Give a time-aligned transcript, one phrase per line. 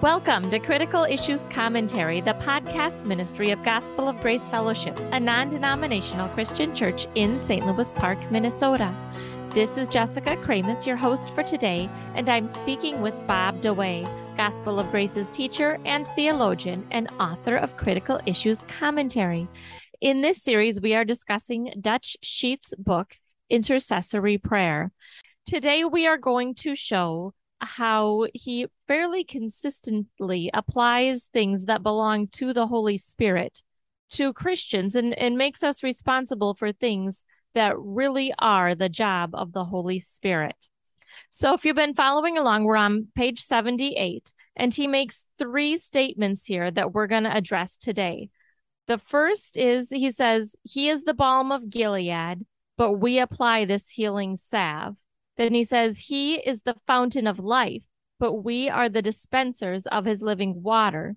[0.00, 5.48] Welcome to Critical Issues Commentary, the podcast ministry of Gospel of Grace Fellowship, a non
[5.48, 7.66] denominational Christian church in St.
[7.66, 8.94] Louis Park, Minnesota.
[9.50, 14.78] This is Jessica Kramasz, your host for today, and I'm speaking with Bob DeWaay, Gospel
[14.78, 19.48] of Grace's teacher and theologian and author of Critical Issues Commentary.
[20.00, 23.16] In this series, we are discussing Dutch Sheets' book,
[23.50, 24.92] Intercessory Prayer.
[25.44, 32.52] Today, we are going to show how he fairly consistently applies things that belong to
[32.52, 33.62] the Holy Spirit
[34.10, 37.24] to Christians and, and makes us responsible for things
[37.54, 40.68] that really are the job of the Holy Spirit.
[41.30, 46.44] So, if you've been following along, we're on page 78, and he makes three statements
[46.44, 48.30] here that we're going to address today.
[48.86, 53.90] The first is he says, He is the balm of Gilead, but we apply this
[53.90, 54.96] healing salve.
[55.36, 57.82] Then he says, He is the fountain of life,
[58.18, 61.16] but we are the dispensers of his living water.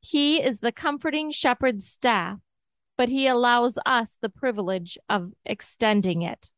[0.00, 2.38] He is the comforting shepherd's staff,
[2.96, 6.50] but he allows us the privilege of extending it.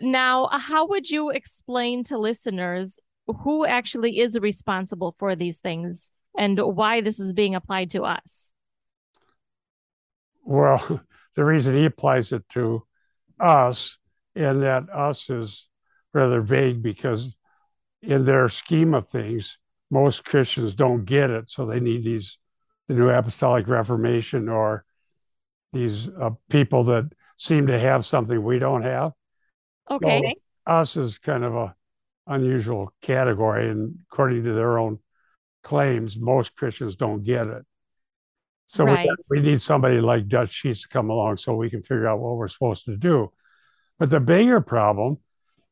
[0.00, 6.58] Now, how would you explain to listeners who actually is responsible for these things and
[6.58, 8.52] why this is being applied to us?
[10.44, 11.02] Well,
[11.34, 12.84] the reason he applies it to
[13.38, 13.98] us
[14.34, 15.68] and that us is
[16.14, 17.36] rather vague because
[18.02, 19.58] in their scheme of things,
[19.90, 21.50] most Christians don't get it.
[21.50, 22.38] So they need these,
[22.88, 24.84] the New Apostolic Reformation or
[25.72, 29.12] these uh, people that seem to have something we don't have.
[29.90, 30.20] Okay.
[30.66, 31.74] So us is kind of a
[32.26, 34.98] unusual category, and according to their own
[35.62, 37.64] claims, most Christians don't get it.
[38.66, 39.08] So right.
[39.30, 42.20] we, we need somebody like Dutch Sheets to come along so we can figure out
[42.20, 43.32] what we're supposed to do.
[43.98, 45.18] But the bigger problem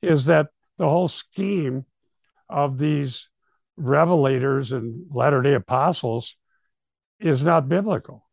[0.02, 1.84] is that the whole scheme
[2.50, 3.28] of these
[3.78, 6.36] revelators and Latter day Apostles
[7.18, 8.26] is not biblical.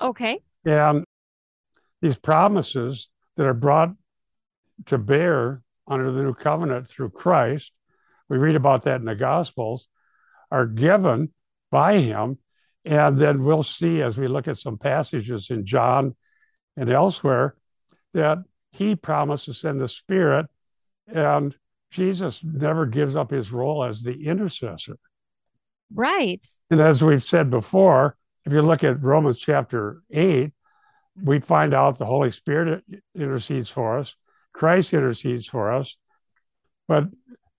[0.00, 0.40] Okay.
[0.64, 1.04] And
[2.02, 3.90] these promises that are brought
[4.86, 7.72] to bear under the new covenant through Christ,
[8.28, 9.88] we read about that in the Gospels,
[10.50, 11.32] are given
[11.70, 12.38] by Him.
[12.84, 16.14] And then we'll see as we look at some passages in John
[16.76, 17.56] and elsewhere
[18.14, 18.38] that
[18.70, 20.46] He promised to send the Spirit
[21.06, 21.56] and
[21.96, 24.98] Jesus never gives up his role as the intercessor.
[25.92, 26.46] Right.
[26.70, 30.52] And as we've said before, if you look at Romans chapter 8,
[31.22, 34.14] we find out the Holy Spirit intercedes for us,
[34.52, 35.96] Christ intercedes for us.
[36.86, 37.04] But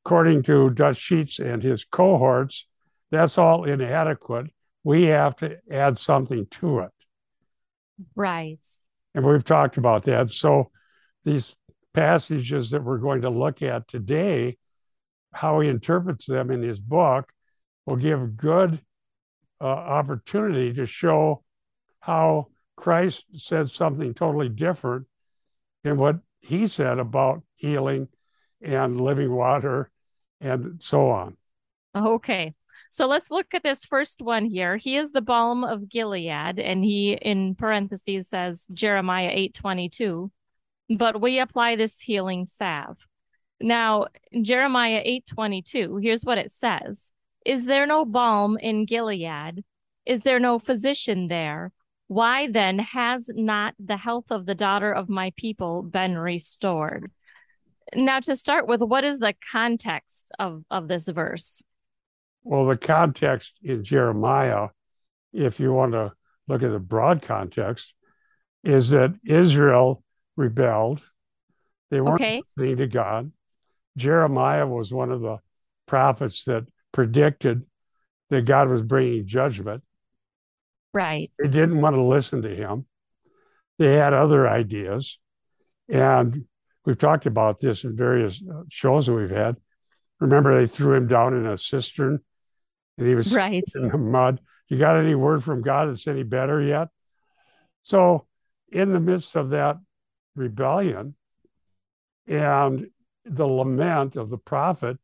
[0.05, 2.67] according to Dutch Sheets and his cohorts,
[3.11, 4.47] that's all inadequate.
[4.83, 6.91] We have to add something to it.
[8.15, 8.65] Right.
[9.15, 10.31] And we've talked about that.
[10.31, 10.71] So
[11.23, 11.56] these
[11.97, 14.55] passages that we're going to look at today,
[15.33, 17.33] how he interprets them in his book,
[17.87, 18.79] will give good
[19.59, 21.43] uh, opportunity to show
[21.99, 25.07] how Christ said something totally different
[25.83, 28.09] in what he said about healing
[28.61, 29.89] and living water
[30.39, 31.35] and so on.
[31.95, 32.53] Okay.
[32.91, 34.77] So let's look at this first one here.
[34.77, 40.29] He is the balm of Gilead, and he in parentheses says Jeremiah 8:22
[40.89, 42.97] but we apply this healing salve.
[43.59, 44.07] Now,
[44.41, 47.11] Jeremiah 8:22, here's what it says.
[47.45, 49.63] Is there no balm in Gilead?
[50.05, 51.71] Is there no physician there?
[52.07, 57.11] Why then has not the health of the daughter of my people been restored?
[57.95, 61.61] Now, to start with, what is the context of, of this verse?
[62.43, 64.69] Well, the context in Jeremiah,
[65.33, 66.13] if you want to
[66.47, 67.93] look at the broad context,
[68.63, 70.03] is that Israel
[70.37, 71.03] rebelled.
[71.91, 72.41] They weren't okay.
[72.57, 73.31] listening to God.
[73.97, 75.39] Jeremiah was one of the
[75.87, 77.63] prophets that predicted
[78.29, 79.83] that God was bringing judgment.
[80.93, 81.31] Right.
[81.39, 82.85] They didn't want to listen to him.
[83.79, 85.19] They had other ideas.
[85.89, 86.45] And
[86.85, 89.55] we've talked about this in various uh, shows that we've had.
[90.19, 92.19] Remember, they threw him down in a cistern
[92.97, 93.63] and he was right.
[93.75, 94.41] in the mud.
[94.67, 96.89] You got any word from God that's any better yet?
[97.83, 98.25] So,
[98.69, 99.77] in the midst of that
[100.37, 101.15] rebellion
[102.27, 102.89] and
[103.25, 104.97] the lament of the prophet,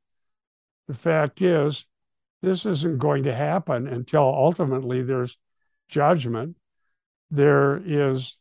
[0.88, 1.85] the fact is,
[2.41, 5.38] this isn't going to happen until ultimately there's
[5.88, 6.57] judgment.
[7.31, 8.38] There is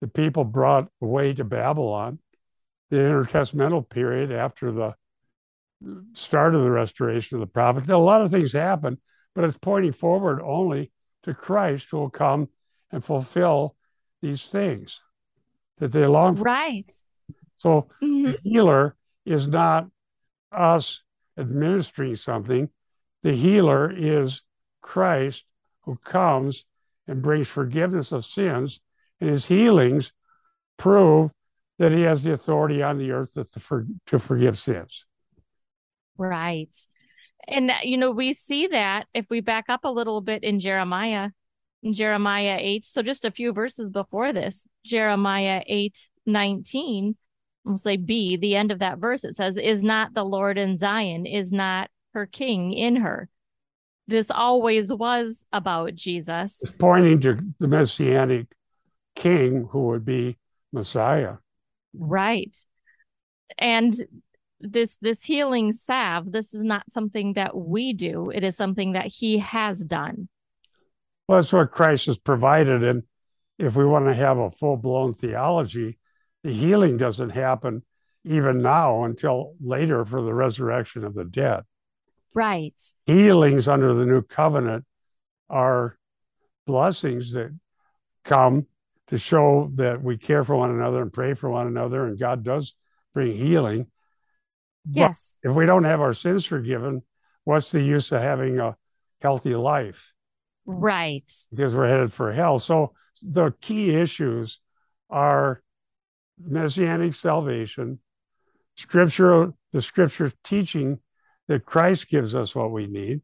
[0.00, 2.18] the people brought away to Babylon,
[2.90, 4.94] the intertestamental period after the
[6.12, 7.88] start of the restoration of the prophets.
[7.88, 8.98] A lot of things happen,
[9.34, 10.92] but it's pointing forward only
[11.24, 12.48] to Christ who will come
[12.92, 13.74] and fulfill
[14.20, 15.00] these things
[15.82, 16.44] that they long for.
[16.44, 16.94] Right.
[17.58, 18.30] So mm-hmm.
[18.30, 18.94] the healer
[19.26, 19.88] is not
[20.52, 21.02] us
[21.36, 22.70] administering something.
[23.22, 24.42] the healer is
[24.80, 25.44] Christ
[25.82, 26.64] who comes
[27.06, 28.80] and brings forgiveness of sins,
[29.20, 30.12] and his healings
[30.76, 31.30] prove
[31.78, 35.04] that he has the authority on the earth to, for, to forgive sins.
[36.16, 36.76] Right.
[37.48, 41.30] And, you know, we see that if we back up a little bit in Jeremiah,
[41.90, 42.84] Jeremiah 8.
[42.84, 47.16] So just a few verses before this, Jeremiah 8 19,
[47.64, 50.78] we'll say B, the end of that verse, it says, Is not the Lord in
[50.78, 53.28] Zion, is not her king in her.
[54.06, 56.60] This always was about Jesus.
[56.62, 58.46] It's pointing to the messianic
[59.14, 60.36] king who would be
[60.72, 61.36] Messiah.
[61.94, 62.56] Right.
[63.58, 63.94] And
[64.60, 68.30] this this healing salve, this is not something that we do.
[68.30, 70.28] It is something that he has done.
[71.26, 72.82] Well, that's what Christ has provided.
[72.82, 73.04] And
[73.58, 75.98] if we want to have a full blown theology,
[76.42, 77.82] the healing doesn't happen
[78.24, 81.62] even now until later for the resurrection of the dead.
[82.34, 82.80] Right.
[83.06, 84.84] Healings under the new covenant
[85.48, 85.96] are
[86.66, 87.56] blessings that
[88.24, 88.66] come
[89.08, 92.42] to show that we care for one another and pray for one another, and God
[92.42, 92.74] does
[93.12, 93.86] bring healing.
[94.88, 95.36] Yes.
[95.42, 97.02] But if we don't have our sins forgiven,
[97.44, 98.76] what's the use of having a
[99.20, 100.11] healthy life?
[100.64, 101.30] Right.
[101.50, 102.58] Because we're headed for hell.
[102.58, 102.92] So
[103.22, 104.60] the key issues
[105.10, 105.62] are
[106.42, 107.98] messianic salvation,
[108.76, 110.98] scripture, the scripture teaching
[111.48, 113.20] that Christ gives us what we need,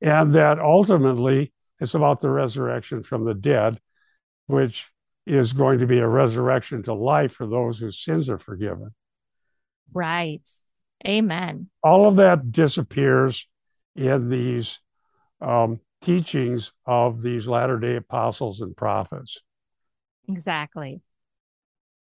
[0.00, 3.80] and that ultimately it's about the resurrection from the dead,
[4.46, 4.86] which
[5.26, 8.90] is going to be a resurrection to life for those whose sins are forgiven.
[9.92, 10.48] Right.
[11.06, 11.68] Amen.
[11.82, 13.46] All of that disappears
[13.96, 14.80] in these
[15.40, 19.38] um, teachings of these latter day apostles and prophets.
[20.28, 21.00] Exactly.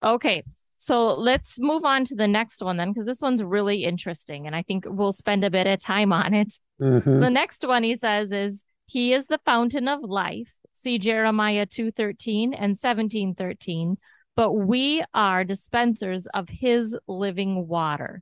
[0.04, 0.44] Okay.
[0.78, 4.46] So let's move on to the next one then, because this one's really interesting.
[4.46, 6.54] And I think we'll spend a bit of time on it.
[6.80, 7.10] Mm-hmm.
[7.10, 10.56] So the next one he says is, He is the fountain of life.
[10.72, 13.98] See Jeremiah 2:13 and 17:13.
[14.36, 18.22] But we are dispensers of his living water.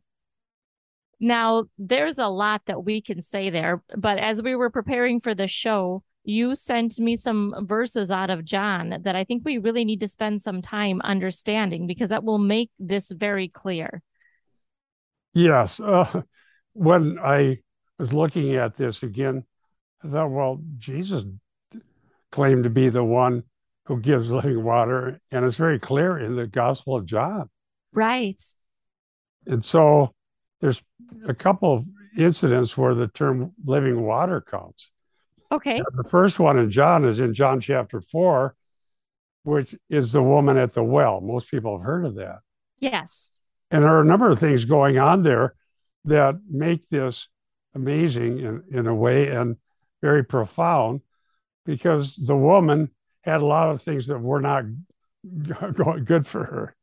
[1.19, 5.33] Now, there's a lot that we can say there, but as we were preparing for
[5.33, 9.85] the show, you sent me some verses out of John that I think we really
[9.85, 14.01] need to spend some time understanding because that will make this very clear.
[15.33, 15.79] Yes.
[15.79, 16.23] Uh,
[16.73, 17.59] when I
[17.99, 19.45] was looking at this again,
[20.03, 21.23] I thought, well, Jesus
[22.31, 23.43] claimed to be the one
[23.85, 27.49] who gives living water, and it's very clear in the Gospel of John.
[27.93, 28.41] Right.
[29.45, 30.13] And so
[30.61, 30.81] there's
[31.27, 31.85] a couple of
[32.17, 34.91] incidents where the term living water comes.
[35.51, 35.81] Okay.
[35.93, 38.55] the first one in John is in John chapter four,
[39.43, 41.21] which is the woman at the well.
[41.21, 42.39] Most people have heard of that.
[42.79, 43.29] Yes.
[43.71, 45.55] And there are a number of things going on there
[46.05, 47.27] that make this
[47.73, 49.57] amazing in, in a way and
[50.01, 51.01] very profound
[51.65, 52.89] because the woman
[53.21, 54.65] had a lot of things that were not
[56.05, 56.75] good for her.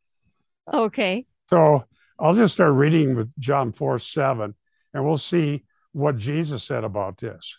[0.72, 1.26] Okay.
[1.48, 1.84] So
[2.22, 4.54] I'll just start reading with John 4 7,
[4.94, 7.58] and we'll see what Jesus said about this.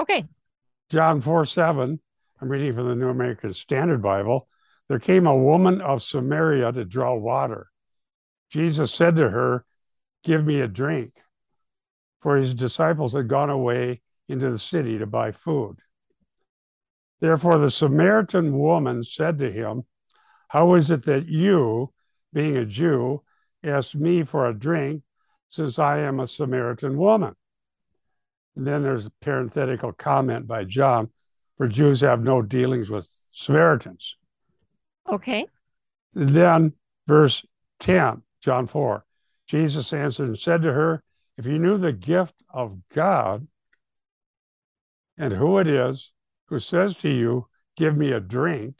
[0.00, 0.24] Okay.
[0.90, 2.00] John 4 7,
[2.40, 4.48] I'm reading from the New American Standard Bible.
[4.88, 7.68] There came a woman of Samaria to draw water.
[8.50, 9.64] Jesus said to her,
[10.24, 11.14] Give me a drink.
[12.22, 15.76] For his disciples had gone away into the city to buy food.
[17.20, 19.84] Therefore, the Samaritan woman said to him,
[20.48, 21.92] How is it that you,
[22.32, 23.22] being a Jew,
[23.66, 25.02] ask me for a drink,
[25.48, 27.34] since I am a Samaritan woman?
[28.56, 31.10] And then there's a parenthetical comment by John
[31.56, 34.16] for Jews have no dealings with Samaritans.
[35.10, 35.46] Okay.
[36.14, 36.72] Then
[37.06, 37.44] verse
[37.80, 39.04] 10, John 4.
[39.46, 41.02] Jesus answered and said to her,
[41.38, 43.46] If you knew the gift of God
[45.16, 46.12] and who it is
[46.46, 47.46] who says to you,
[47.76, 48.76] Give me a drink,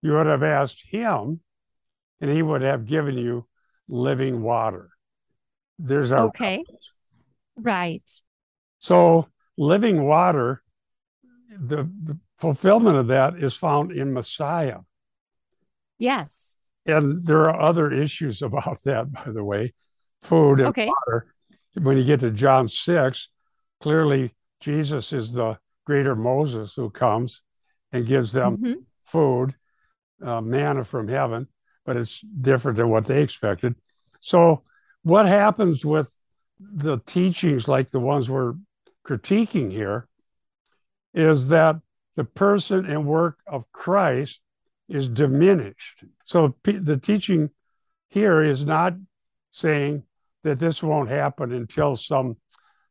[0.00, 1.40] you would have asked him,
[2.20, 3.48] and he would have given you
[3.88, 4.90] living water.
[5.78, 6.64] There's our okay.
[7.56, 8.08] Right.
[8.78, 10.62] So living water,
[11.50, 14.78] the, the fulfillment of that is found in Messiah.
[15.98, 16.56] Yes.
[16.86, 19.72] And there are other issues about that, by the way.
[20.22, 20.86] Food and okay.
[20.86, 21.26] water.
[21.80, 23.28] When you get to John 6,
[23.80, 27.42] clearly Jesus is the greater Moses who comes
[27.92, 28.72] and gives them mm-hmm.
[29.04, 29.54] food,
[30.22, 31.48] uh, manna from heaven,
[31.84, 33.74] but it's different than what they expected.
[34.20, 34.62] So,
[35.02, 36.10] what happens with
[36.58, 38.54] the teachings like the ones we're
[39.06, 40.08] critiquing here
[41.12, 41.76] is that
[42.16, 44.40] the person and work of Christ
[44.88, 46.04] is diminished.
[46.24, 47.50] So the teaching
[48.08, 48.94] here is not
[49.50, 50.04] saying
[50.42, 52.36] that this won't happen until some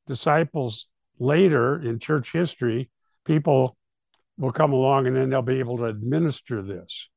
[0.08, 0.88] disciples
[1.20, 2.90] later in church history,
[3.26, 3.78] people
[4.38, 7.10] will come along and then they'll be able to administer this.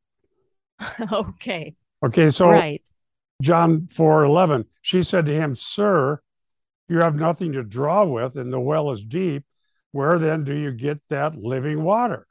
[1.12, 1.75] okay.
[2.04, 2.83] Okay, so right.
[3.42, 6.21] John 4 11, she said to him, Sir,
[6.88, 9.45] you have nothing to draw with, and the well is deep.
[9.92, 12.26] Where then do you get that living water?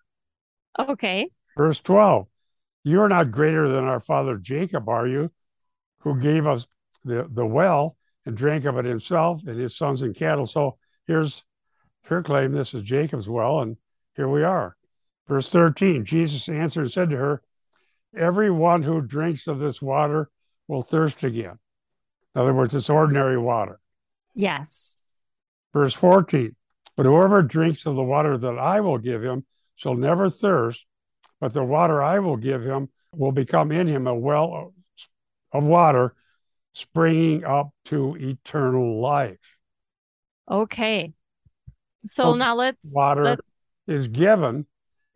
[0.78, 1.30] Okay.
[1.58, 2.28] Verse 12,
[2.84, 5.32] You are not greater than our father Jacob, are you,
[6.00, 6.68] who gave us
[7.04, 10.46] the, the well and drank of it himself and his sons and cattle.
[10.46, 11.44] So here's
[12.06, 13.78] her claim this is Jacob's well, and
[14.16, 14.76] here we are.
[15.28, 17.42] Verse 13 Jesus answered and said to her,
[18.16, 20.30] Everyone who drinks of this water
[20.68, 21.58] will thirst again.
[22.34, 23.80] In other words, it's ordinary water.
[24.34, 24.96] Yes.
[25.74, 26.56] Verse 14
[26.96, 29.46] But whoever drinks of the water that I will give him
[29.76, 30.86] shall never thirst,
[31.40, 34.74] but the water I will give him will become in him a well
[35.52, 36.16] of water
[36.74, 39.58] springing up to eternal life.
[40.50, 41.14] Okay.
[42.06, 43.40] So, now let's water let,
[43.88, 44.68] is given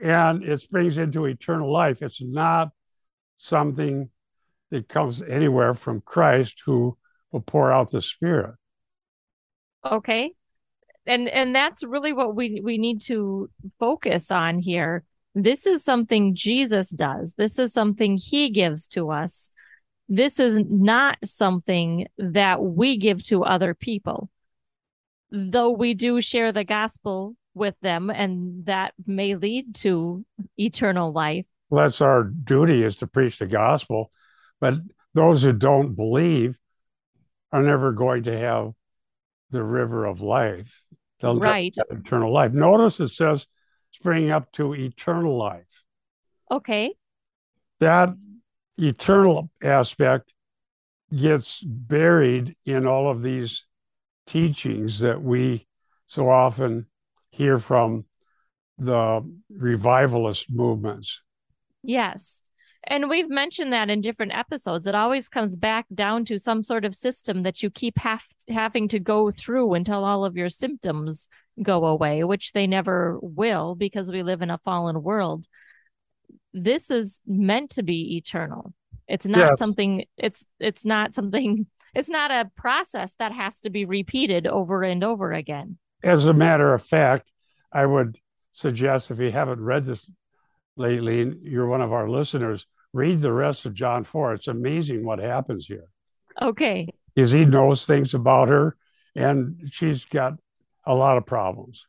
[0.01, 2.01] and it springs into eternal life.
[2.01, 2.69] It's not
[3.39, 4.09] something
[4.69, 6.97] that comes anywhere from Christ who
[7.31, 8.55] will pour out the Spirit.
[9.83, 10.33] Okay.
[11.05, 15.03] And and that's really what we we need to focus on here.
[15.33, 17.33] This is something Jesus does.
[17.35, 19.49] This is something he gives to us.
[20.09, 24.29] This is not something that we give to other people.
[25.31, 30.25] Though we do share the gospel with them and that may lead to
[30.57, 31.45] eternal life.
[31.71, 34.11] That's our duty is to preach the gospel.
[34.59, 34.75] But
[35.13, 36.57] those who don't believe
[37.51, 38.73] are never going to have
[39.51, 40.83] the river of life.
[41.19, 41.75] They'll right.
[41.89, 42.53] eternal life.
[42.53, 43.45] Notice it says
[43.91, 45.83] spring up to eternal life.
[46.51, 46.93] Okay.
[47.79, 48.09] That
[48.77, 50.33] eternal aspect
[51.15, 53.65] gets buried in all of these
[54.27, 55.65] teachings that we
[56.05, 56.85] so often
[57.31, 58.05] hear from
[58.77, 61.21] the revivalist movements.
[61.83, 62.41] Yes.
[62.85, 64.87] And we've mentioned that in different episodes.
[64.87, 68.87] It always comes back down to some sort of system that you keep have, having
[68.89, 71.27] to go through until all of your symptoms
[71.61, 75.45] go away, which they never will because we live in a fallen world.
[76.53, 78.73] This is meant to be eternal.
[79.07, 79.59] It's not yes.
[79.59, 84.83] something it's it's not something it's not a process that has to be repeated over
[84.83, 85.77] and over again.
[86.03, 87.31] As a matter of fact,
[87.73, 88.17] I would
[88.53, 90.09] suggest if you haven't read this
[90.79, 94.33] lately, and you're one of our listeners, read the rest of John 4.
[94.33, 95.89] It's amazing what happens here.
[96.41, 96.87] Okay.
[97.13, 98.77] Because he knows things about her
[99.15, 100.33] and she's got
[100.85, 101.85] a lot of problems.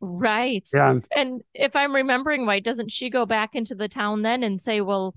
[0.00, 0.66] Right.
[0.72, 4.60] And, and if I'm remembering right, doesn't she go back into the town then and
[4.60, 5.14] say, Well,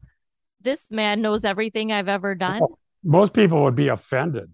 [0.62, 2.62] this man knows everything I've ever done?
[3.04, 4.52] Most people would be offended.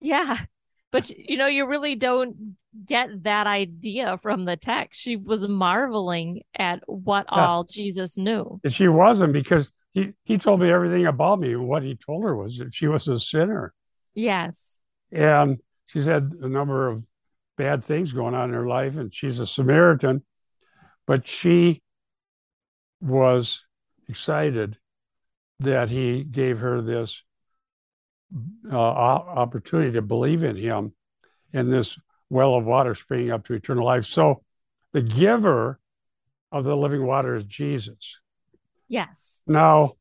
[0.00, 0.38] Yeah.
[0.90, 2.56] But you know, you really don't
[2.86, 5.00] get that idea from the text.
[5.00, 7.46] She was marveling at what yeah.
[7.46, 8.60] all Jesus knew.
[8.68, 11.56] She wasn't because he, he told me everything about me.
[11.56, 13.72] What he told her was that she was a sinner.
[14.14, 14.80] Yes.
[15.12, 17.06] And she's had a number of
[17.56, 20.24] bad things going on in her life, and she's a Samaritan,
[21.06, 21.82] but she
[23.00, 23.64] was
[24.08, 24.76] excited
[25.60, 27.22] that he gave her this
[28.72, 30.92] uh, opportunity to believe in him
[31.52, 31.96] in this
[32.34, 34.04] well of water springing up to eternal life.
[34.04, 34.42] So
[34.92, 35.78] the giver
[36.50, 38.18] of the living water is Jesus.
[38.88, 39.40] Yes.
[39.46, 39.92] Now,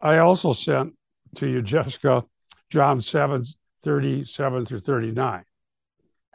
[0.00, 0.94] I also sent
[1.36, 2.24] to you, Jessica,
[2.70, 3.44] John 7
[3.82, 5.44] 37 through 39.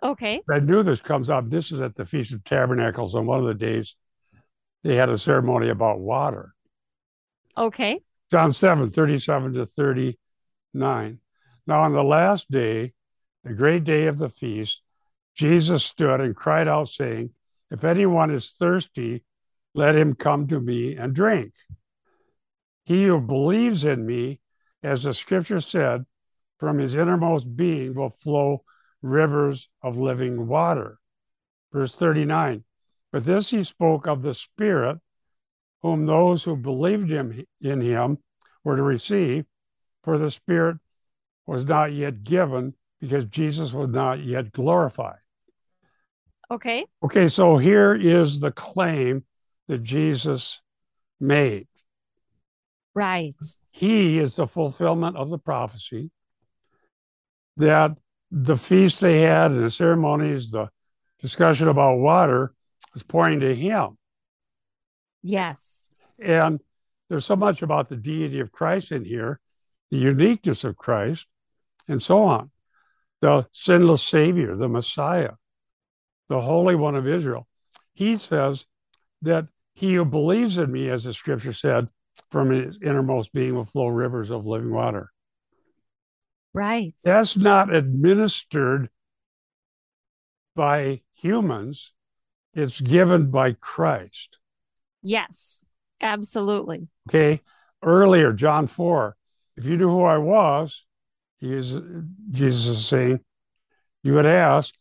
[0.04, 0.42] Okay.
[0.50, 1.50] I knew this comes up.
[1.50, 3.96] This is at the Feast of Tabernacles on one of the days.
[4.84, 6.54] They had a ceremony about water.
[7.58, 8.00] Okay.
[8.32, 11.20] John 7 37 to 39.
[11.66, 12.94] Now, on the last day,
[13.44, 14.82] the great day of the feast,
[15.40, 17.30] Jesus stood and cried out, saying,
[17.72, 19.24] If anyone is thirsty,
[19.74, 21.54] let him come to me and drink.
[22.84, 24.42] He who believes in me,
[24.84, 26.06] as the scripture said,
[26.58, 28.66] from his innermost being will flow
[29.02, 31.00] rivers of living water.
[31.72, 32.66] Verse 39
[33.14, 34.98] But this he spoke of the Spirit,
[35.84, 38.18] whom those who believed him in him
[38.66, 39.46] were to receive,
[40.04, 40.80] for the Spirit
[41.46, 45.20] was not yet given because Jesus was not yet glorified.
[46.52, 46.86] Okay.
[47.04, 49.24] Okay, so here is the claim
[49.68, 50.62] that Jesus
[51.20, 51.68] made.
[52.96, 53.36] Right.
[53.72, 56.10] He is the fulfillment of the prophecy
[57.58, 57.92] that
[58.32, 60.70] the feast they had and the ceremonies, the
[61.22, 62.54] discussion about water
[62.94, 63.98] was pointing to him.
[65.22, 65.88] Yes.
[66.18, 66.60] And
[67.10, 69.40] there's so much about the deity of Christ in here,
[69.92, 71.28] the uniqueness of Christ,
[71.88, 72.52] and so on.
[73.22, 75.32] the sinless Savior, the Messiah,
[76.30, 77.48] the Holy One of Israel.
[77.94, 78.66] He says
[79.24, 81.90] that he who believes in me, as the scripture said,
[82.32, 85.12] from his innermost being will flow rivers of living water.
[86.54, 86.94] Right.
[87.04, 88.90] That's not administered
[90.56, 91.94] by humans,
[92.54, 94.38] it's given by Christ.
[95.02, 95.64] Yes,
[96.02, 96.88] absolutely.
[97.10, 97.42] Okay.
[97.82, 99.16] Earlier, John 4,
[99.56, 100.84] if you knew who I was,
[101.42, 101.82] Jesus
[102.34, 103.22] is saying,
[104.04, 104.74] you would ask,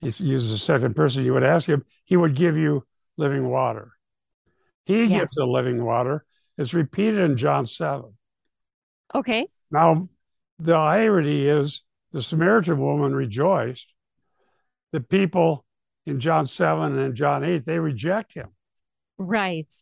[0.00, 2.86] he uses the second person, you would ask him, he would give you
[3.16, 3.92] living water.
[4.84, 5.18] He Yes.
[5.20, 6.24] gives the living water.
[6.56, 8.16] It's repeated in John 7.
[9.14, 9.46] Okay.
[9.70, 10.08] Now,
[10.58, 13.92] the irony is the Samaritan woman rejoiced.
[14.92, 15.64] The people
[16.06, 18.48] in John 7 and John 8, they reject him.
[19.18, 19.72] Right.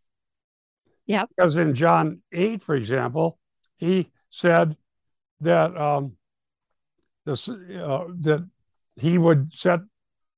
[1.07, 1.27] Yeah.
[1.37, 3.39] Because in John 8, for example,
[3.77, 4.77] he said
[5.41, 6.17] that um,
[7.25, 8.49] this, uh, that
[8.97, 9.81] he would set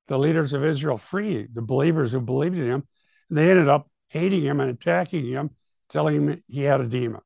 [0.09, 2.89] the leaders of Israel free, the believers who believed in him.
[3.29, 5.51] And they ended up hating him and attacking him,
[5.89, 7.21] telling him he had a demon.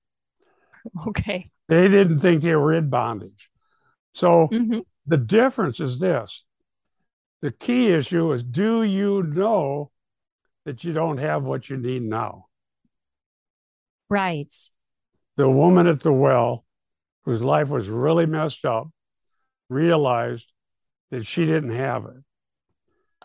[1.06, 1.50] Okay.
[1.68, 3.50] They didn't think they were in bondage.
[4.14, 6.44] So hmm the difference is this
[7.40, 9.90] the key issue is do you know
[10.64, 12.46] that you don't have what you need now?
[14.08, 14.54] Right.
[15.36, 16.64] The woman at the well,
[17.24, 18.88] whose life was really messed up,
[19.68, 20.52] realized
[21.10, 22.22] that she didn't have it.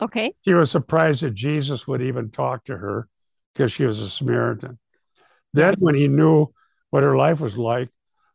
[0.01, 0.33] Okay.
[0.45, 3.07] She was surprised that Jesus would even talk to her
[3.53, 4.77] because she was a Samaritan.
[5.53, 5.81] Then, Yes.
[5.81, 6.47] when he knew
[6.89, 7.89] what her life was like,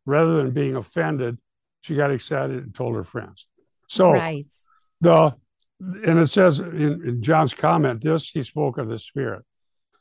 [0.05, 1.39] rather than being offended,
[1.83, 3.47] she got excited and told her friends.
[3.89, 4.53] So, right.
[5.01, 5.35] the
[5.81, 9.45] and it says in, in John's comment, this he spoke of the Spirit.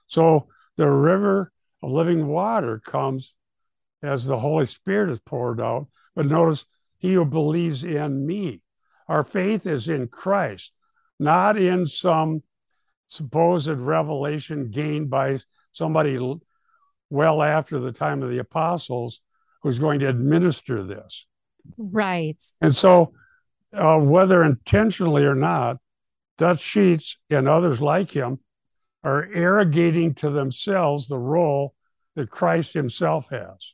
[0.08, 1.51] So the river
[1.82, 3.34] of living water comes
[4.03, 5.88] as the Holy Spirit is poured out.
[6.16, 6.66] But notice,
[6.98, 8.62] he who believes in me.
[9.07, 10.72] Our faith is in Christ,
[11.22, 12.42] not in some
[13.07, 15.40] supposed revelation gained by
[15.72, 16.18] somebody
[17.10, 19.22] well after the time of the apostles
[19.62, 21.25] who's going to administer this.
[21.77, 22.44] Right.
[22.60, 23.14] And so,
[23.72, 25.77] uh, whether intentionally or not,
[26.38, 28.40] Dutch Sheets and others like him
[29.03, 31.75] are arrogating to themselves the role
[32.16, 33.74] that Christ himself has.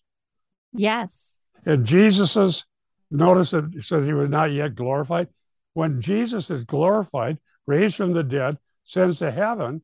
[0.73, 1.37] Yes.
[1.65, 2.65] And Jesus's,
[3.09, 5.27] notice that it says he was not yet glorified.
[5.77, 7.37] When Jesus is glorified,
[7.67, 9.83] raised from the dead, sends to heaven,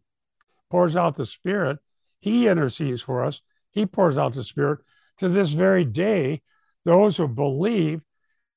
[0.71, 1.77] pours out the Spirit,
[2.19, 4.79] he intercedes for us, he pours out the Spirit.
[5.19, 6.41] To this very day,
[6.83, 8.01] those who believe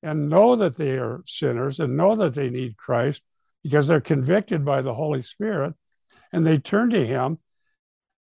[0.03, 3.21] and know that they are sinners and know that they need Christ
[3.63, 5.75] because they're convicted by the Holy Spirit
[6.33, 7.39] and they turn to Him,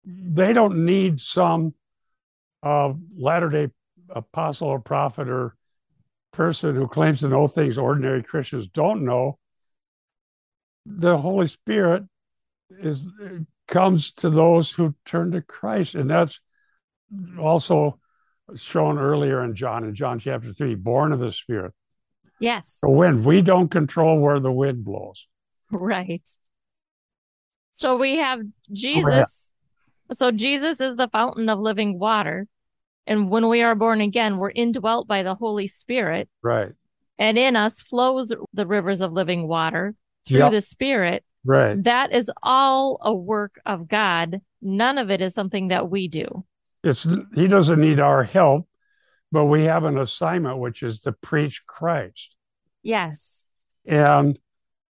[0.05, 1.73] they don't need some
[2.61, 3.69] uh, Latter day
[4.11, 5.55] apostle or prophet or
[6.31, 9.37] person who claims to know things ordinary Christians don't know.
[10.85, 12.03] The Holy Spirit
[12.69, 13.07] is
[13.67, 16.39] comes to those who turn to Christ, and that's
[17.39, 17.99] also
[18.55, 21.73] shown earlier in John, in John chapter three, born of the Spirit.
[22.39, 22.79] Yes.
[22.81, 25.27] The wind, we don't control where the wind blows.
[25.69, 26.27] Right.
[27.71, 28.41] So we have
[28.71, 29.53] Jesus.
[30.11, 32.47] So Jesus is the fountain of living water.
[33.07, 36.29] And when we are born again, we're indwelt by the Holy Spirit.
[36.41, 36.71] Right,
[37.17, 39.95] And in us flows the rivers of living water
[40.27, 40.51] through Yep.
[40.51, 41.23] the Spirit.
[41.43, 41.83] right.
[41.83, 44.41] That is all a work of God.
[44.61, 46.45] None of it is something that we do.
[46.83, 48.67] It's he doesn't need our help,
[49.31, 52.35] but we have an assignment, which is to preach Christ.
[52.83, 53.43] Yes.
[53.85, 54.37] And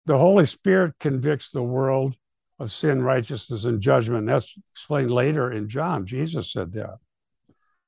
[0.06, 2.16] the Holy Spirit convicts the world
[2.60, 4.26] of sin, righteousness, and judgment.
[4.28, 6.06] That's explained later in John.
[6.08, 6.98] Jesus said that.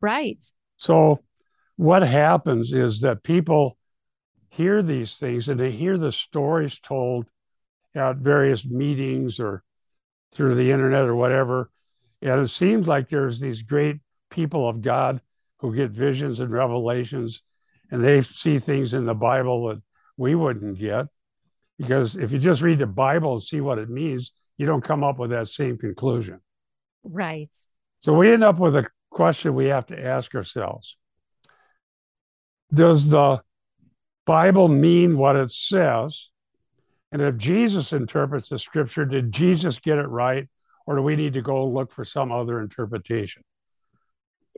[0.01, 0.43] Right.
[0.77, 1.19] So,
[1.77, 3.77] what happens is that people
[4.49, 7.27] hear these things and they hear the stories told
[7.95, 9.63] at various meetings or
[10.33, 11.69] through the internet or whatever.
[12.21, 13.97] And it seems like there's these great
[14.29, 15.21] people of God
[15.59, 17.41] who get visions and revelations,
[17.91, 19.81] and they see things in the Bible that
[20.17, 21.07] we wouldn't get.
[21.77, 25.03] Because if you just read the Bible and see what it means, you don't come
[25.03, 26.39] up with that same conclusion.
[27.03, 27.55] Right.
[27.99, 30.97] So we end up with a question we have to ask ourselves
[32.73, 33.41] Does the
[34.25, 36.29] Bible mean what it says?
[37.11, 40.47] And if Jesus interprets the scripture, did Jesus get it right?
[40.87, 43.43] Or do we need to go look for some other interpretation?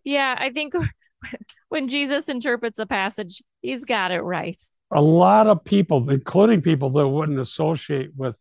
[0.04, 0.36] Yeah.
[0.38, 0.74] I think
[1.70, 4.62] when Jesus interprets a passage, he's got it right.
[4.92, 8.40] A lot of people, including people that wouldn't associate with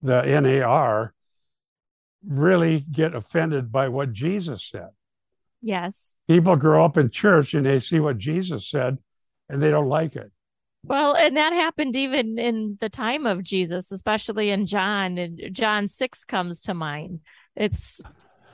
[0.00, 1.12] the NAR,
[2.26, 4.88] really get offended by what Jesus said.
[5.64, 6.14] Yes.
[6.28, 8.98] people grow up in church and they see what Jesus said
[9.48, 10.30] and they don't like it.
[10.86, 15.16] Well, and that happened even in the time of Jesus, especially in John.
[15.16, 17.20] And John six comes to mind.
[17.56, 18.02] It's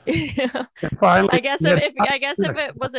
[1.01, 2.95] finally, I guess if, if, I guess if it was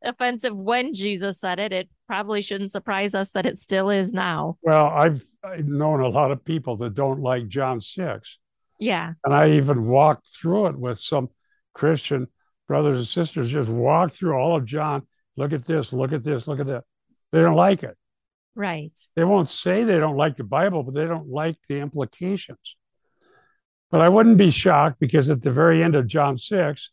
[0.04, 4.56] offensive when Jesus said it, it probably shouldn't surprise us that it still is now.
[4.62, 8.38] Well, I've, I've known a lot of people that don't like John six.
[8.78, 11.30] Yeah, and I even walked through it with some
[11.74, 12.28] Christian
[12.68, 13.50] brothers and sisters.
[13.50, 15.06] Just walk through all of John.
[15.36, 15.92] Look at this.
[15.92, 16.46] Look at this.
[16.46, 16.84] Look at that.
[17.32, 17.96] They don't like it.
[18.54, 18.98] Right.
[19.14, 22.76] They won't say they don't like the Bible, but they don't like the implications.
[23.90, 26.90] But I wouldn't be shocked because at the very end of John 6,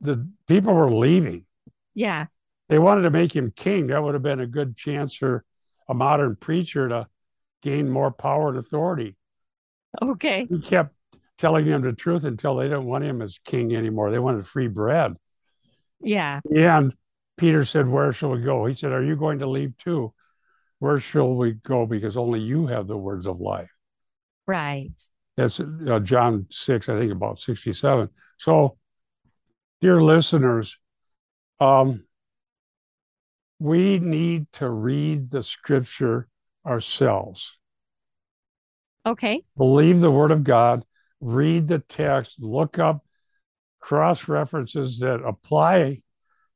[0.00, 1.46] the people were leaving.
[1.94, 2.26] Yeah.
[2.68, 3.86] They wanted to make him king.
[3.86, 5.44] That would have been a good chance for
[5.88, 7.06] a modern preacher to
[7.62, 9.16] gain more power and authority.
[10.02, 10.46] Okay.
[10.50, 10.95] He kept
[11.38, 14.10] telling them the truth until they didn't want him as king anymore.
[14.10, 15.14] They wanted free bread.
[16.00, 16.40] Yeah.
[16.50, 16.94] And
[17.36, 18.66] Peter said, Where shall we go?
[18.66, 20.12] He said, Are you going to leave too?
[20.78, 21.86] Where shall we go?
[21.86, 23.70] Because only you have the words of life.
[24.46, 24.90] Right.
[25.36, 28.08] That's uh, John 6, I think about 67.
[28.38, 28.78] So,
[29.80, 30.78] dear listeners,
[31.60, 32.04] um,
[33.58, 36.28] we need to read the scripture
[36.64, 37.58] ourselves.
[39.04, 39.42] Okay.
[39.56, 40.84] Believe the word of God,
[41.20, 43.04] read the text, look up
[43.80, 46.02] cross references that apply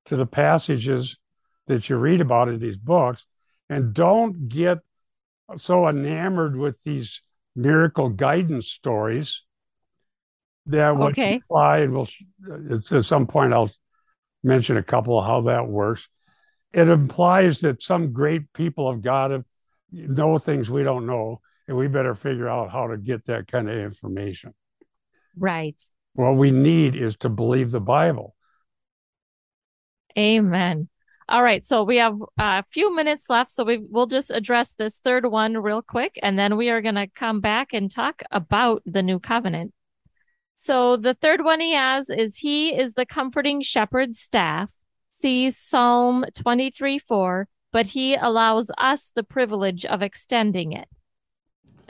[0.07, 1.19] to the passages
[1.67, 3.25] that you read about in these books,
[3.69, 4.79] and don't get
[5.57, 7.23] so enamored with these
[7.55, 9.43] miracle guidance stories
[10.67, 11.37] that would okay.
[11.37, 11.79] apply.
[11.79, 12.09] And we'll
[12.93, 13.71] at some point I'll
[14.43, 16.09] mention a couple of how that works.
[16.73, 19.45] It implies that some great people of God have,
[19.93, 21.41] know things we don't know,
[21.71, 24.53] and we better figure out how to get that kind of information.
[25.39, 25.81] Right.
[26.15, 28.35] What we need is to believe the Bible.
[30.19, 30.89] Amen.
[31.29, 34.99] All right, so we have a few minutes left, so we will just address this
[34.99, 38.83] third one real quick, and then we are going to come back and talk about
[38.85, 39.73] the new covenant.
[40.57, 44.73] So the third one he has is He is the comforting shepherd's staff.
[45.09, 50.89] See Psalm 23 4, but He allows us the privilege of extending it.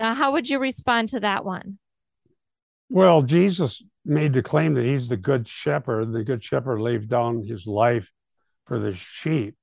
[0.01, 1.79] Now, how would you respond to that one?
[2.89, 6.11] Well, Jesus made the claim that he's the good shepherd.
[6.11, 8.11] The good shepherd laid down his life
[8.65, 9.57] for the sheep.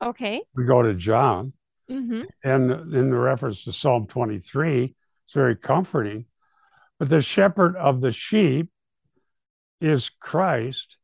[0.00, 0.40] Okay.
[0.54, 1.52] We go to John.
[1.90, 2.22] Mm-hmm.
[2.44, 6.26] And in the reference to Psalm 23, it's very comforting.
[7.00, 8.70] But the shepherd of the sheep
[9.80, 10.96] is Christ.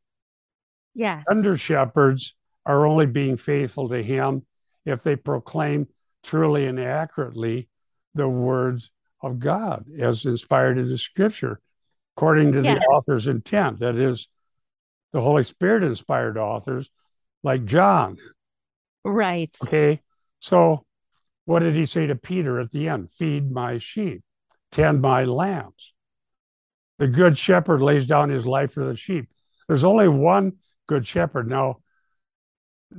[0.95, 1.25] Yes.
[1.29, 2.33] Under shepherds
[2.65, 4.45] are only being faithful to him
[4.85, 5.87] if they proclaim
[6.23, 7.67] truly and accurately
[8.15, 11.59] the words of God as inspired in the scripture
[12.15, 12.79] according to yes.
[12.79, 13.79] the author's intent.
[13.79, 14.27] That is,
[15.11, 16.89] the Holy Spirit inspired authors
[17.43, 18.17] like John.
[19.03, 19.55] Right.
[19.65, 20.01] Okay.
[20.39, 20.85] So,
[21.45, 23.11] what did he say to Peter at the end?
[23.11, 24.23] Feed my sheep,
[24.71, 25.93] tend my lambs.
[26.99, 29.29] The good shepherd lays down his life for the sheep.
[29.67, 30.53] There's only one
[30.87, 31.49] good shepherd.
[31.49, 31.79] Now,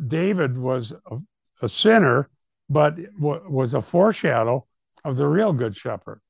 [0.07, 1.19] David was a,
[1.63, 2.29] a sinner,
[2.69, 4.67] but w- was a foreshadow
[5.05, 6.21] of the real good shepherd.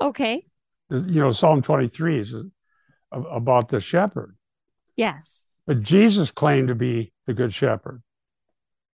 [0.00, 0.44] Okay
[0.90, 2.42] you know, Psalm 23 is uh,
[3.22, 4.36] about the shepherd.
[4.96, 5.46] Yes.
[5.66, 8.02] But Jesus claimed to be the good shepherd.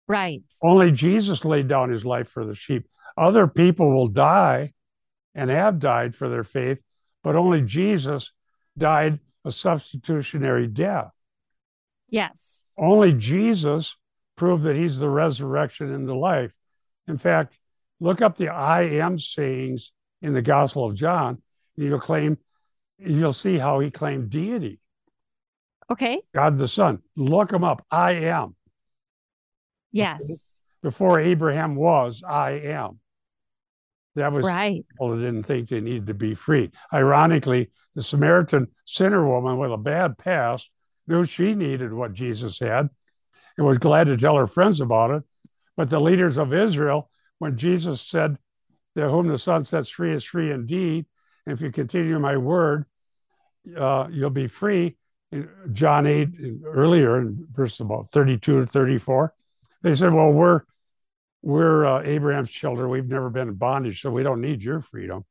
[0.07, 0.43] Right.
[0.63, 2.87] Only Jesus laid down his life for the sheep.
[3.17, 4.73] Other people will die
[5.35, 6.83] and have died for their faith,
[7.23, 8.33] but only Jesus
[8.77, 11.11] died a substitutionary death.
[12.09, 12.65] Yes.
[12.79, 13.97] Only Jesus
[14.37, 16.53] proved that he's the resurrection and the life.
[17.07, 17.59] In fact,
[18.05, 19.91] look up the I am sayings
[20.21, 21.41] in the Gospel of John,
[21.75, 22.37] you'll claim,
[22.99, 24.79] you'll see how he claimed deity.
[25.91, 26.21] Okay.
[26.35, 26.99] God the Son.
[27.17, 27.85] Look him up.
[27.91, 28.57] I am.
[29.91, 30.45] Yes.
[30.83, 33.01] Before Abraham was, I am.
[34.17, 34.85] That was right.
[34.91, 36.71] people that didn't think they needed to be free.
[36.93, 40.69] Ironically, the Samaritan sinner woman with a bad past
[41.07, 42.91] knew she needed what Jesus had
[43.57, 45.23] and was glad to tell her friends about it.
[45.77, 48.39] But the leaders of Israel, when Jesus said,
[48.95, 51.07] that whom the Son sets free is free indeed,
[51.47, 52.87] if you continue my word,
[53.77, 54.97] uh, you'll be free.
[55.33, 56.29] In John 8,
[56.65, 59.35] earlier in verse about 32 to 34,
[59.83, 60.63] they said, Well, we're
[61.43, 62.89] we're uh, Abraham's children.
[62.89, 65.25] We've never been in bondage, so we don't need your freedom.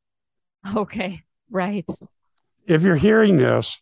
[0.75, 1.89] Okay, right.
[2.67, 3.81] If you're hearing this,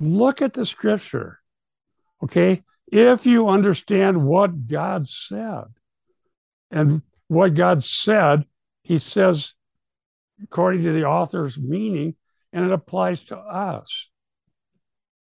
[0.00, 1.38] look at the scripture.
[2.22, 2.62] Okay.
[2.88, 5.64] If you understand what God said,
[6.70, 8.44] and what God said,
[8.82, 9.54] He says
[10.42, 12.14] according to the author's meaning,
[12.52, 14.08] and it applies to us.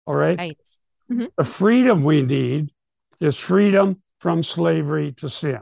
[0.05, 0.37] All right.
[0.37, 0.69] Right.
[1.11, 1.25] Mm-hmm.
[1.37, 2.71] The freedom we need
[3.19, 5.61] is freedom from slavery to sin.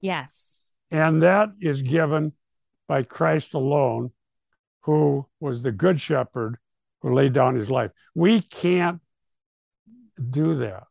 [0.00, 0.56] Yes.
[0.90, 2.32] And that is given
[2.86, 4.10] by Christ alone,
[4.82, 6.58] who was the good shepherd
[7.00, 7.90] who laid down his life.
[8.14, 9.00] We can't
[10.30, 10.86] do that.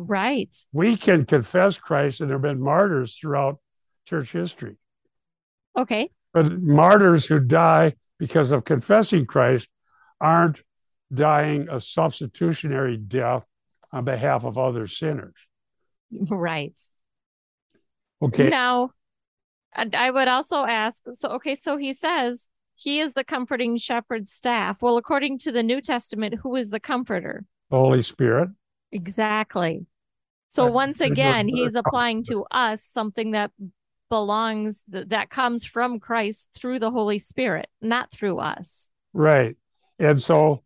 [0.00, 0.56] Right.
[0.72, 3.58] We can confess Christ, and there have been martyrs throughout
[4.06, 4.76] church history.
[5.76, 6.10] Okay.
[6.32, 9.68] But martyrs who die because of confessing Christ
[10.20, 10.62] aren't
[11.12, 13.46] dying a substitutionary death
[13.90, 15.34] on behalf of other sinners.
[16.12, 16.78] Right.
[18.22, 18.48] Okay.
[18.48, 18.90] Now,
[19.74, 24.80] I would also ask so, okay, so he says he is the comforting shepherd staff.
[24.80, 27.44] Well, according to the New Testament, who is the comforter?
[27.70, 28.50] The Holy Spirit.
[28.92, 29.86] Exactly.
[30.48, 33.50] So Uh, once again, he's applying to us something that
[34.08, 38.88] belongs th- that comes from Christ through the Holy Spirit, not through us.
[39.12, 39.56] Right.
[39.98, 40.62] And so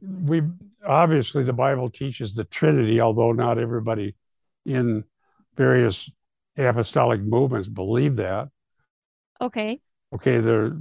[0.00, 0.42] we
[0.86, 4.14] obviously the Bible teaches the Trinity, although not everybody
[4.64, 5.04] in
[5.56, 6.10] various
[6.56, 8.48] apostolic movements believe that.
[9.40, 9.80] Okay.
[10.14, 10.78] Okay, there,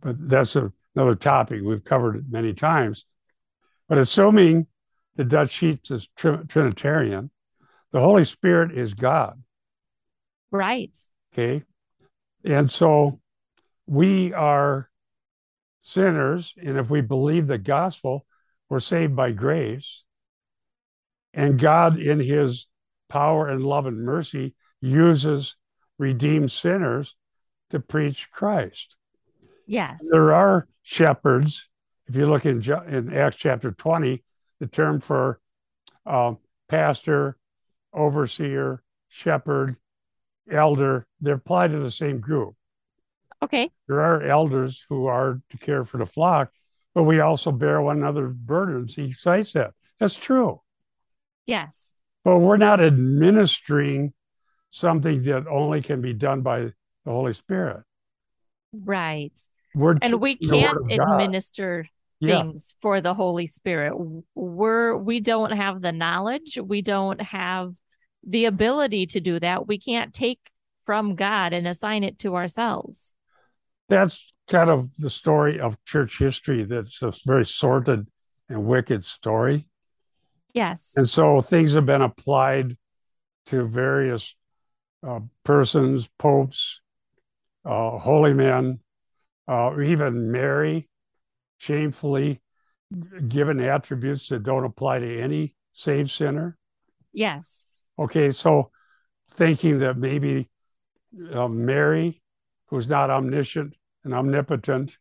[0.00, 3.04] but that's a, another topic we've covered it many times.
[3.88, 4.66] But assuming
[5.16, 7.30] the Dutch Sheets is tr- Trinitarian,
[7.90, 9.42] the Holy Spirit is God.
[10.50, 10.96] Right.
[11.32, 11.64] Okay.
[12.44, 13.20] And so
[13.86, 14.88] we are
[15.82, 16.54] sinners.
[16.62, 18.26] And if we believe the gospel,
[18.68, 20.02] we're saved by grace.
[21.34, 22.68] And God, in his
[23.08, 25.56] power and love and mercy, uses
[25.98, 27.14] redeemed sinners
[27.70, 28.96] to preach Christ.
[29.66, 30.06] Yes.
[30.10, 31.68] There are shepherds.
[32.06, 34.22] If you look in, in Acts chapter 20,
[34.62, 35.40] the term for
[36.06, 36.34] uh,
[36.68, 37.36] pastor,
[37.92, 39.76] overseer, shepherd,
[40.48, 42.54] elder, they apply to the same group.
[43.42, 43.72] Okay.
[43.88, 46.52] There are elders who are to care for the flock,
[46.94, 48.94] but we also bear one another's burdens.
[48.94, 49.72] He cites that.
[49.98, 50.60] That's true.
[51.44, 51.92] Yes.
[52.22, 54.12] But we're not administering
[54.70, 56.72] something that only can be done by the
[57.04, 57.82] Holy Spirit.
[58.72, 59.36] Right.
[59.74, 61.88] We're And we teaching the Word can't administer
[62.22, 63.94] Yeah, things for the Holy Spirit.
[64.34, 66.56] We're we don't have the knowledge.
[66.62, 67.74] We don't have
[68.26, 69.66] the ability to do that.
[69.66, 70.38] We can't take
[70.86, 73.16] from God and assign it to ourselves.
[73.88, 76.62] that's kind of the story of church history.
[76.64, 78.06] That's a very sordid
[78.48, 79.68] and wicked story.
[80.54, 80.94] Yes.
[80.96, 82.76] And so things have been applied
[83.46, 84.36] to various
[85.06, 86.80] uh, persons, popes,
[87.64, 88.78] uh, holy men,
[89.48, 90.88] uh, even Mary,
[91.62, 92.40] shamefully
[93.28, 96.58] given attributes that don't apply to any saved sinner.
[97.12, 97.66] Yes.
[97.98, 98.70] Okay, so
[99.30, 100.50] thinking that maybe
[101.32, 102.20] uh, Mary,
[102.66, 104.98] who's not omniscient and omnipotent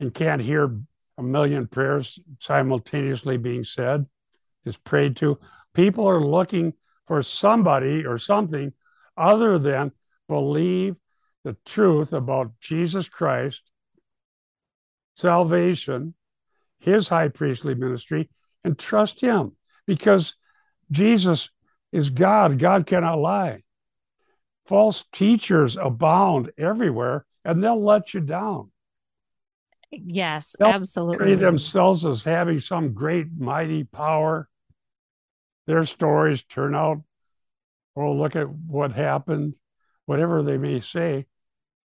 [0.00, 0.76] and can't hear
[1.18, 4.06] a million prayers simultaneously being said,
[4.64, 5.38] is prayed to.
[5.72, 6.72] People are looking
[7.06, 8.72] for somebody or something
[9.16, 9.92] other than
[10.28, 10.96] believe
[11.44, 13.62] the truth about Jesus Christ,
[15.14, 16.14] salvation,
[16.78, 18.28] his high priestly ministry,
[18.64, 20.34] and trust him because
[20.90, 21.50] Jesus
[21.92, 22.58] is God.
[22.58, 23.62] God cannot lie.
[24.66, 28.70] False teachers abound everywhere and they'll let you down.
[29.90, 31.18] Yes, absolutely.
[31.18, 31.34] They'll absolutely.
[31.36, 34.48] Themselves as having some great, mighty power.
[35.66, 37.02] Their stories turn out,
[37.94, 39.54] oh, look at what happened,
[40.06, 41.26] whatever they may say.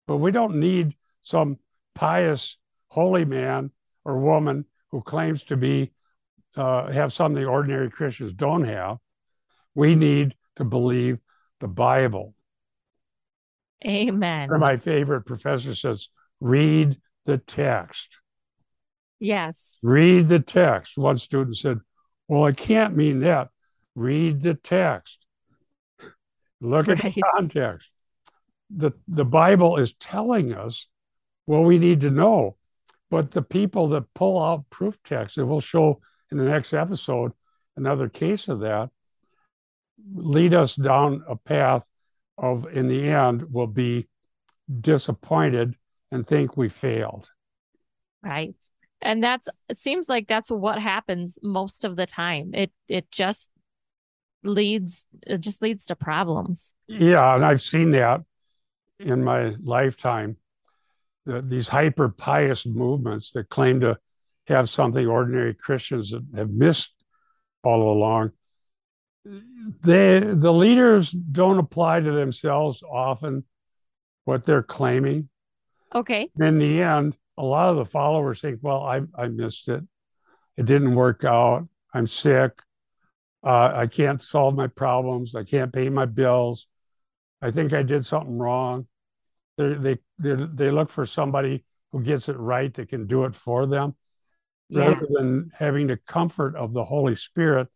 [0.08, 1.58] But we don't need some
[1.94, 2.58] pious,
[2.90, 3.72] holy man
[4.04, 5.92] or woman who claims to be
[6.58, 8.98] uh, have something ordinary Christians don't have.
[9.74, 11.20] We need to believe
[11.60, 12.34] the Bible.
[13.86, 14.52] Amen.
[14.52, 18.20] Of my favorite professor says, read the text.
[19.20, 19.78] Yes.
[19.84, 20.98] Read the text.
[20.98, 21.80] One student said,
[22.28, 23.50] Well, I can't mean that.
[23.96, 25.26] Read the text.
[26.62, 27.90] Look at the context.
[28.70, 30.88] The, the Bible is telling us
[31.46, 32.58] what we need to know.
[33.16, 36.02] But the people that pull out proof text, and we'll show
[36.34, 37.32] in the next episode
[37.78, 38.90] another case of that,
[40.14, 41.88] lead us down a path
[42.38, 44.10] of, in the end, will be
[44.82, 45.76] disappointed
[46.12, 47.30] and think we failed.
[48.22, 48.58] Right.
[49.02, 52.54] And that's it seems like that's what happens most of the time.
[52.54, 53.50] It it just
[54.44, 56.74] leads it just leads to problems.
[56.90, 58.24] Yeah, and I've seen that
[59.00, 60.36] in my lifetime.
[61.26, 63.98] The, these hyper pious movements that claim to
[64.48, 66.94] have something ordinary Christians have missed
[67.64, 68.32] all along.
[69.82, 73.44] They the leaders don't apply to themselves often
[74.26, 75.30] what they're claiming.
[75.94, 76.30] Okay.
[76.40, 79.84] In the end, a lot of the followers think, "Well, I I missed it.
[80.58, 81.68] It didn't work out.
[81.94, 82.62] I'm sick.
[83.44, 85.36] Uh, I can't solve my problems.
[85.36, 86.68] I can't pay my bills.
[87.42, 88.88] I think I did something wrong.
[89.58, 93.36] They they they they look for somebody who gets it right that can do it
[93.36, 93.96] for them,
[94.70, 94.88] Yeah.
[94.90, 97.70] rather than having the comfort of the Holy Spirit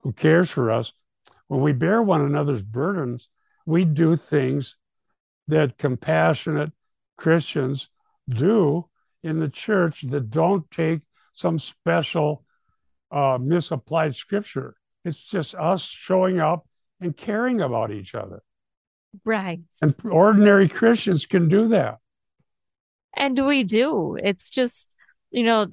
[0.00, 0.92] who cares for us.
[1.48, 3.28] When we bear one another's burdens,
[3.66, 4.76] we do things
[5.48, 6.72] that compassionate
[7.16, 7.88] Christians
[8.28, 8.88] do
[9.22, 11.00] in the church that don't take
[11.32, 12.44] some special
[13.10, 14.76] uh, misapplied scripture.
[15.04, 16.66] It's just us showing up
[17.00, 18.42] and caring about each other.
[19.24, 19.60] Right.
[19.82, 21.98] And ordinary Christians can do that.
[23.16, 24.16] And we do.
[24.22, 24.94] It's just,
[25.30, 25.66] you know,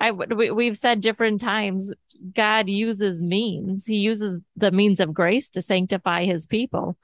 [0.00, 1.92] I we, we've said different times
[2.34, 3.86] God uses means.
[3.86, 6.96] He uses the means of grace to sanctify his people.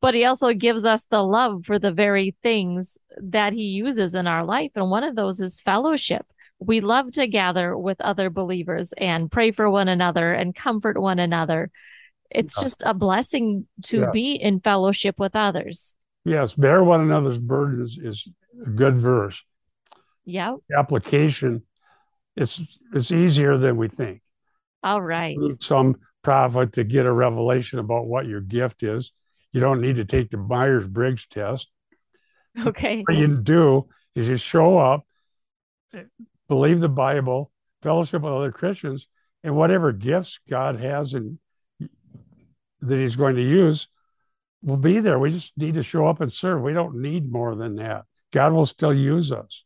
[0.00, 4.28] But he also gives us the love for the very things that he uses in
[4.28, 4.70] our life.
[4.76, 6.24] And one of those is fellowship.
[6.60, 11.18] We love to gather with other believers and pray for one another and comfort one
[11.18, 11.70] another.
[12.30, 12.62] It's Yeah.
[12.62, 14.10] just a blessing to Yes.
[14.12, 15.94] be in fellowship with others.
[16.24, 18.28] Yes, bear one another's burdens is
[18.66, 19.42] a good verse.
[20.24, 20.56] Yep.
[20.76, 21.62] Application
[22.36, 22.60] it's
[22.92, 24.22] it's easier than we think.
[24.84, 25.36] All right.
[25.60, 29.12] some prophet to get a revelation about what your gift is.
[29.52, 31.68] You don't need to take the Myers Briggs test.
[32.56, 33.02] Okay.
[33.08, 35.04] What you do is you show up,
[35.94, 36.04] eh,
[36.48, 37.50] believe the Bible,
[37.82, 39.08] fellowship with other Christians,
[39.42, 41.38] and whatever gifts God has and
[42.80, 43.88] that He's going to use
[44.62, 45.18] will be there.
[45.18, 46.62] We just need to show up and serve.
[46.62, 48.04] We don't need more than that.
[48.32, 49.64] God will still use us.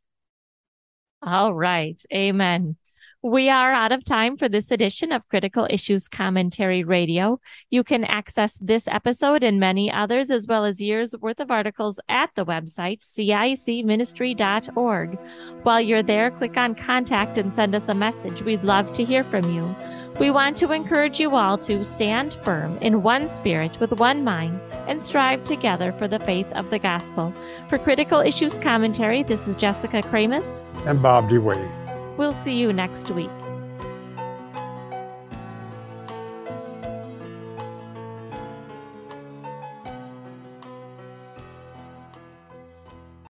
[1.22, 2.00] All right.
[2.12, 2.76] Amen.
[3.24, 7.38] We are out of time for this edition of Critical Issues Commentary Radio.
[7.70, 12.00] You can access this episode and many others, as well as years worth of articles
[12.08, 15.18] at the website, cicministry.org.
[15.62, 18.42] While you're there, click on contact and send us a message.
[18.42, 19.72] We'd love to hear from you.
[20.18, 24.60] We want to encourage you all to stand firm in one spirit with one mind
[24.86, 27.34] and strive together for the faith of the gospel.
[27.68, 30.64] For Critical Issues Commentary, this is Jessica Kramasz.
[30.86, 32.16] And Bob DeWaay.
[32.16, 33.30] We'll see you next week.